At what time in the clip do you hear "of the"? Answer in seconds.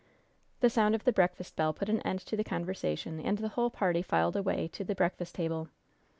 0.95-1.11